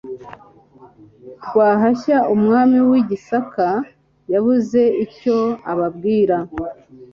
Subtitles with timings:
[1.45, 3.67] Rwahashya umwami w'i Gisaka
[4.33, 5.37] yabuze icyo
[5.71, 6.37] ababwira